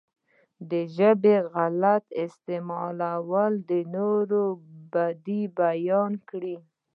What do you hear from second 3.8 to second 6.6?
نورو بدۍ بيانې کړي.